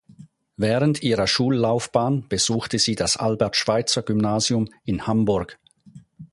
[0.57, 5.59] Während ihrer Schullaufbahn besuchte sie das Albert-Schweitzer-Gymnasium in Hamburg.